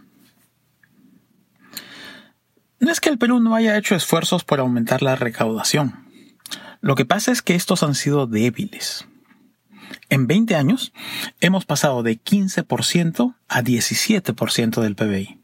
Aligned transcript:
No 2.89 2.93
es 2.93 3.01
que 3.01 3.11
el 3.11 3.19
Perú 3.19 3.39
no 3.39 3.55
haya 3.55 3.77
hecho 3.77 3.95
esfuerzos 3.95 4.45
por 4.45 4.61
aumentar 4.61 5.03
la 5.03 5.15
recaudación. 5.15 6.07
Lo 6.81 6.95
que 6.95 7.05
pasa 7.05 7.31
es 7.31 7.43
que 7.43 7.55
estos 7.55 7.83
han 7.83 7.95
sido 7.95 8.27
débiles. 8.27 9.07
En 10.09 10.27
20 10.27 10.57
años 10.57 10.95
hemos 11.43 11.67
pasado 11.67 12.03
de 12.03 12.19
15% 12.19 13.35
a 13.47 13.63
17% 13.63 14.81
del 14.81 14.97
PBI. 14.97 15.39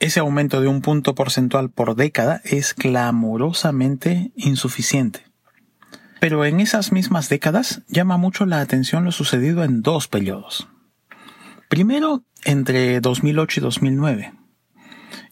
Ese 0.00 0.20
aumento 0.20 0.62
de 0.62 0.68
un 0.68 0.80
punto 0.80 1.14
porcentual 1.14 1.68
por 1.68 1.94
década 1.94 2.40
es 2.44 2.72
clamorosamente 2.72 4.32
insuficiente. 4.34 5.26
Pero 6.20 6.46
en 6.46 6.60
esas 6.60 6.90
mismas 6.90 7.28
décadas 7.28 7.82
llama 7.86 8.16
mucho 8.16 8.46
la 8.46 8.62
atención 8.62 9.04
lo 9.04 9.12
sucedido 9.12 9.62
en 9.62 9.82
dos 9.82 10.08
periodos. 10.08 10.68
Primero, 11.68 12.24
entre 12.46 13.02
2008 13.02 13.60
y 13.60 13.62
2009 13.62 14.43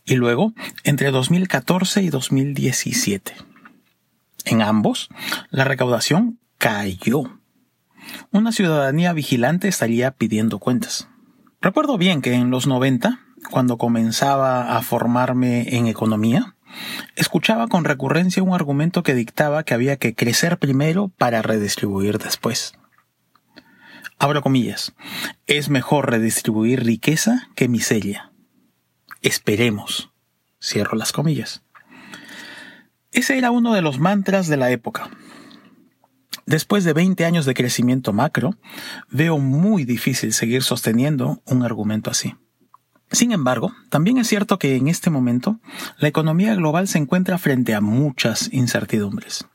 y 0.05 0.17
luego 0.17 0.53
entre 0.85 1.11
2014 1.11 2.03
y 2.03 2.11
2017. 2.11 3.35
En 4.45 4.63
ambos, 4.63 5.09
la 5.51 5.65
recaudación 5.65 6.39
cayó. 6.59 7.39
Una 8.31 8.53
ciudadanía 8.53 9.13
vigilante 9.13 9.69
estaría 9.69 10.11
pidiendo 10.11 10.59
cuentas. 10.59 11.09
Recuerdo 11.61 11.97
bien 11.97 12.23
que 12.23 12.35
en 12.35 12.51
los 12.51 12.67
90, 12.67 13.21
cuando 13.51 13.79
comenzaba 13.79 14.77
a 14.77 14.83
formarme 14.83 15.77
en 15.77 15.87
economía, 15.87 16.57
escuchaba 17.15 17.69
con 17.69 17.85
recurrencia 17.85 18.43
un 18.43 18.55
argumento 18.55 19.05
que 19.05 19.15
dictaba 19.15 19.63
que 19.63 19.75
había 19.75 19.97
que 19.97 20.15
crecer 20.15 20.59
primero 20.59 21.09
para 21.19 21.43
redistribuir 21.43 22.19
después. 22.19 22.75
Abro 24.19 24.43
comillas, 24.43 24.95
es 25.47 25.69
mejor 25.69 26.11
redistribuir 26.11 26.85
riqueza 26.85 27.49
que 27.55 27.69
miseria. 27.69 28.32
Esperemos. 29.23 30.11
Cierro 30.61 30.97
las 30.97 31.13
comillas. 31.13 31.63
Ese 33.13 33.39
era 33.39 33.53
uno 33.53 33.73
de 33.73 33.81
los 33.81 34.01
mantras 34.01 34.49
de 34.49 34.57
la 34.57 34.73
época. 34.73 35.11
Después 36.45 36.83
de 36.83 36.93
20 36.93 37.25
años 37.25 37.47
de 37.47 37.55
crecimiento 37.55 38.13
macro, 38.13 38.57
veo 39.11 39.39
muy 39.39 39.85
difícil 39.85 40.33
seguir 40.33 40.65
sosteniendo 40.65 41.41
un 41.47 41.63
argumento 41.63 42.11
así. 42.11 42.35
Sin 43.13 43.31
embargo, 43.31 43.73
también 43.91 44.19
es 44.19 44.27
cierto 44.27 44.59
que 44.59 44.75
en 44.75 44.89
este 44.89 45.09
momento 45.09 45.61
la 45.99 46.09
economía 46.09 46.57
global 46.57 46.89
se 46.89 46.99
encuentra 46.99 47.39
frente 47.39 47.75
a 47.75 47.81
muchas 47.81 48.53
incertidumbres. 48.53 49.47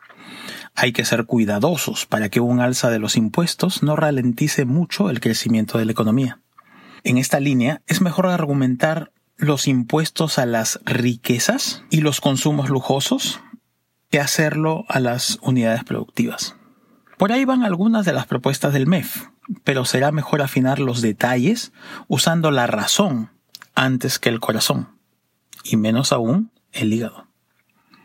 Hay 0.75 0.93
que 0.93 1.03
ser 1.03 1.25
cuidadosos 1.25 2.05
para 2.05 2.29
que 2.29 2.39
un 2.39 2.61
alza 2.61 2.89
de 2.89 2.99
los 2.99 3.17
impuestos 3.17 3.83
no 3.83 3.97
ralentice 3.97 4.63
mucho 4.63 5.09
el 5.09 5.19
crecimiento 5.19 5.77
de 5.77 5.85
la 5.85 5.91
economía. 5.91 6.39
En 7.03 7.17
esta 7.17 7.39
línea 7.41 7.81
es 7.87 7.99
mejor 7.99 8.27
argumentar 8.27 9.11
los 9.37 9.67
impuestos 9.67 10.39
a 10.39 10.45
las 10.45 10.79
riquezas 10.83 11.83
y 11.89 12.01
los 12.01 12.21
consumos 12.21 12.69
lujosos 12.69 13.39
que 14.09 14.19
hacerlo 14.19 14.85
a 14.89 14.99
las 14.99 15.37
unidades 15.41 15.83
productivas. 15.83 16.55
Por 17.17 17.31
ahí 17.31 17.45
van 17.45 17.63
algunas 17.63 18.05
de 18.05 18.13
las 18.13 18.27
propuestas 18.27 18.73
del 18.73 18.87
MEF, 18.87 19.27
pero 19.63 19.85
será 19.85 20.11
mejor 20.11 20.41
afinar 20.41 20.79
los 20.79 21.01
detalles 21.01 21.71
usando 22.07 22.51
la 22.51 22.67
razón 22.67 23.31
antes 23.75 24.19
que 24.19 24.29
el 24.29 24.39
corazón, 24.39 24.89
y 25.63 25.77
menos 25.77 26.11
aún 26.11 26.51
el 26.71 26.93
hígado. 26.93 27.27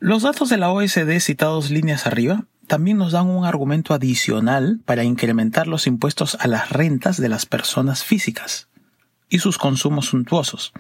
Los 0.01 0.23
datos 0.23 0.49
de 0.49 0.57
la 0.57 0.71
OSD 0.71 1.19
citados 1.21 1.71
líneas 1.71 2.07
arriba 2.07 2.47
también 2.67 2.97
nos 2.97 3.13
dan 3.13 3.29
un 3.29 3.45
argumento 3.45 3.95
adicional 3.95 4.81
para 4.85 5.05
incrementar 5.05 5.67
los 5.67 5.87
impuestos 5.87 6.37
a 6.41 6.47
las 6.47 6.71
rentas 6.71 7.19
de 7.19 7.29
las 7.29 7.47
personas 7.47 8.03
físicas, 8.03 8.69
y 9.33 9.39
sus 9.39 9.57
consumos 9.57 10.07
suntuosos, 10.07 10.75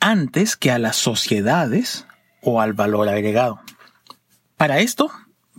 antes 0.00 0.54
que 0.54 0.70
a 0.70 0.78
las 0.78 0.96
sociedades 0.96 2.06
o 2.42 2.60
al 2.60 2.74
valor 2.74 3.08
agregado. 3.08 3.58
Para 4.58 4.80
esto, 4.80 5.10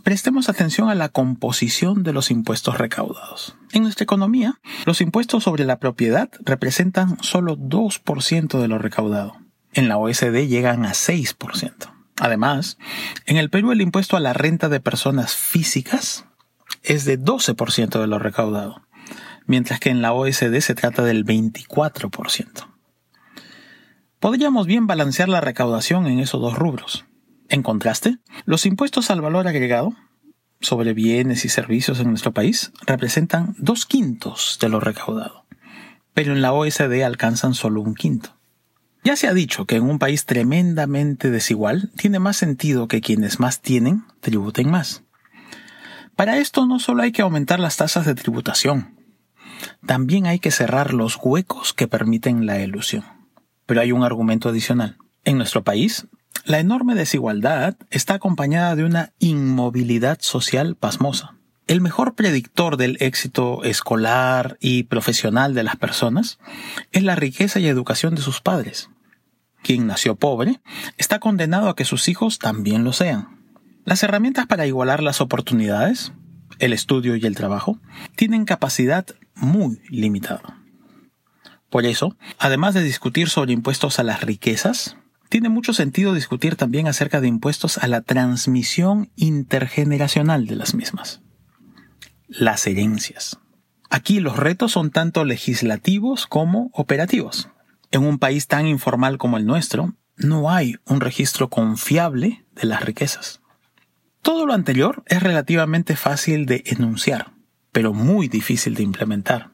prestemos 0.04 0.48
atención 0.48 0.88
a 0.88 0.94
la 0.94 1.08
composición 1.08 2.04
de 2.04 2.12
los 2.12 2.30
impuestos 2.30 2.78
recaudados. 2.78 3.56
En 3.72 3.82
nuestra 3.82 4.04
economía, 4.04 4.60
los 4.86 5.00
impuestos 5.00 5.42
sobre 5.42 5.64
la 5.64 5.80
propiedad 5.80 6.30
representan 6.44 7.20
solo 7.22 7.56
2% 7.56 8.60
de 8.60 8.68
lo 8.68 8.78
recaudado. 8.78 9.36
En 9.72 9.88
la 9.88 9.98
OSD 9.98 10.46
llegan 10.46 10.86
a 10.86 10.92
6%. 10.92 11.92
Además, 12.20 12.78
en 13.26 13.36
el 13.36 13.50
Perú 13.50 13.72
el 13.72 13.80
impuesto 13.80 14.16
a 14.16 14.20
la 14.20 14.32
renta 14.32 14.68
de 14.68 14.78
personas 14.78 15.34
físicas 15.34 16.24
es 16.84 17.04
de 17.04 17.18
12% 17.18 18.00
de 18.00 18.06
lo 18.06 18.20
recaudado 18.20 18.82
mientras 19.46 19.80
que 19.80 19.90
en 19.90 20.02
la 20.02 20.12
OSD 20.12 20.58
se 20.60 20.74
trata 20.74 21.02
del 21.02 21.24
24%. 21.24 22.68
Podríamos 24.18 24.66
bien 24.66 24.86
balancear 24.86 25.28
la 25.28 25.40
recaudación 25.40 26.06
en 26.06 26.20
esos 26.20 26.40
dos 26.40 26.56
rubros. 26.56 27.04
En 27.48 27.62
contraste, 27.62 28.18
los 28.44 28.66
impuestos 28.66 29.10
al 29.10 29.20
valor 29.20 29.48
agregado 29.48 29.94
sobre 30.60 30.94
bienes 30.94 31.44
y 31.44 31.48
servicios 31.48 32.00
en 32.00 32.08
nuestro 32.08 32.32
país 32.32 32.72
representan 32.86 33.54
dos 33.58 33.84
quintos 33.84 34.58
de 34.60 34.68
lo 34.68 34.80
recaudado, 34.80 35.44
pero 36.14 36.32
en 36.32 36.40
la 36.40 36.52
OSD 36.52 37.02
alcanzan 37.02 37.54
solo 37.54 37.80
un 37.80 37.94
quinto. 37.94 38.38
Ya 39.04 39.16
se 39.16 39.26
ha 39.26 39.34
dicho 39.34 39.66
que 39.66 39.76
en 39.76 39.82
un 39.82 39.98
país 39.98 40.24
tremendamente 40.24 41.30
desigual 41.30 41.90
tiene 41.96 42.20
más 42.20 42.36
sentido 42.36 42.86
que 42.86 43.00
quienes 43.00 43.40
más 43.40 43.60
tienen 43.60 44.04
tributen 44.20 44.70
más. 44.70 45.02
Para 46.14 46.38
esto 46.38 46.66
no 46.66 46.78
solo 46.78 47.02
hay 47.02 47.10
que 47.10 47.22
aumentar 47.22 47.58
las 47.58 47.76
tasas 47.76 48.06
de 48.06 48.14
tributación, 48.14 49.01
también 49.86 50.26
hay 50.26 50.38
que 50.38 50.50
cerrar 50.50 50.94
los 50.94 51.18
huecos 51.22 51.72
que 51.72 51.88
permiten 51.88 52.46
la 52.46 52.60
ilusión. 52.60 53.04
Pero 53.66 53.80
hay 53.80 53.92
un 53.92 54.04
argumento 54.04 54.48
adicional. 54.48 54.96
En 55.24 55.36
nuestro 55.36 55.62
país, 55.62 56.06
la 56.44 56.58
enorme 56.58 56.94
desigualdad 56.94 57.76
está 57.90 58.14
acompañada 58.14 58.74
de 58.74 58.84
una 58.84 59.12
inmovilidad 59.18 60.18
social 60.20 60.76
pasmosa. 60.76 61.36
el 61.68 61.80
mejor 61.80 62.14
predictor 62.14 62.76
del 62.76 62.96
éxito 63.00 63.62
escolar 63.62 64.58
y 64.60 64.82
profesional 64.82 65.54
de 65.54 65.62
las 65.62 65.76
personas 65.76 66.38
es 66.90 67.02
la 67.04 67.14
riqueza 67.14 67.60
y 67.60 67.68
educación 67.68 68.14
de 68.14 68.20
sus 68.20 68.40
padres. 68.40 68.90
Quien 69.62 69.86
nació 69.86 70.16
pobre 70.16 70.60
está 70.98 71.20
condenado 71.20 71.68
a 71.68 71.76
que 71.76 71.84
sus 71.84 72.08
hijos 72.08 72.40
también 72.40 72.82
lo 72.82 72.92
sean. 72.92 73.40
Las 73.84 74.02
herramientas 74.02 74.46
para 74.46 74.66
igualar 74.66 75.02
las 75.02 75.20
oportunidades, 75.20 76.12
el 76.58 76.72
estudio 76.72 77.16
y 77.16 77.24
el 77.24 77.36
trabajo, 77.36 77.78
tienen 78.16 78.44
capacidad 78.44 79.06
muy 79.34 79.80
limitada. 79.88 80.62
Por 81.70 81.86
eso, 81.86 82.16
además 82.38 82.74
de 82.74 82.82
discutir 82.82 83.28
sobre 83.28 83.52
impuestos 83.52 83.98
a 83.98 84.02
las 84.02 84.22
riquezas, 84.22 84.96
tiene 85.30 85.48
mucho 85.48 85.72
sentido 85.72 86.12
discutir 86.12 86.56
también 86.56 86.86
acerca 86.86 87.22
de 87.22 87.28
impuestos 87.28 87.78
a 87.78 87.86
la 87.86 88.02
transmisión 88.02 89.10
intergeneracional 89.16 90.46
de 90.46 90.56
las 90.56 90.74
mismas. 90.74 91.22
Las 92.28 92.66
herencias. 92.66 93.38
Aquí 93.88 94.20
los 94.20 94.36
retos 94.36 94.72
son 94.72 94.90
tanto 94.90 95.24
legislativos 95.24 96.26
como 96.26 96.70
operativos. 96.74 97.48
En 97.90 98.04
un 98.04 98.18
país 98.18 98.46
tan 98.46 98.66
informal 98.66 99.16
como 99.16 99.38
el 99.38 99.46
nuestro, 99.46 99.94
no 100.16 100.50
hay 100.50 100.76
un 100.86 101.00
registro 101.00 101.48
confiable 101.48 102.44
de 102.52 102.66
las 102.66 102.84
riquezas. 102.84 103.40
Todo 104.20 104.46
lo 104.46 104.52
anterior 104.52 105.02
es 105.06 105.22
relativamente 105.22 105.96
fácil 105.96 106.46
de 106.46 106.62
enunciar, 106.66 107.31
pero 107.72 107.92
muy 107.92 108.28
difícil 108.28 108.74
de 108.74 108.82
implementar. 108.82 109.50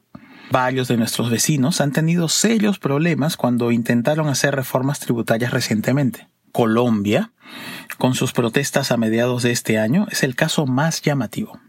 Varios 0.51 0.87
de 0.87 0.97
nuestros 0.97 1.29
vecinos 1.29 1.79
han 1.79 1.91
tenido 1.91 2.27
serios 2.27 2.79
problemas 2.79 3.37
cuando 3.37 3.71
intentaron 3.71 4.27
hacer 4.27 4.55
reformas 4.55 4.99
tributarias 4.99 5.51
recientemente. 5.51 6.27
Colombia, 6.51 7.31
con 7.97 8.15
sus 8.15 8.33
protestas 8.33 8.91
a 8.91 8.97
mediados 8.97 9.43
de 9.43 9.51
este 9.51 9.77
año, 9.77 10.07
es 10.09 10.23
el 10.23 10.35
caso 10.35 10.65
más 10.65 11.01
llamativo. 11.01 11.59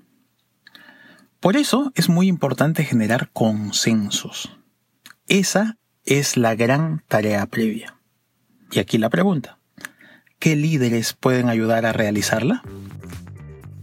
Por 1.41 1.57
eso 1.57 1.93
es 1.95 2.09
muy 2.09 2.27
importante 2.27 2.85
generar 2.85 3.31
consensos. 3.33 4.57
Esa 5.27 5.79
es 6.05 6.37
la 6.37 6.55
gran 6.55 7.03
tarea 7.07 7.47
previa. 7.47 7.97
Y 8.71 8.79
aquí 8.79 8.99
la 8.99 9.11
pregunta. 9.11 9.59
¿Qué 10.39 10.57
líderes 10.57 11.13
pueden 11.13 11.49
ayudar 11.49 11.85
a 11.85 11.93
realizarla? 11.93 12.63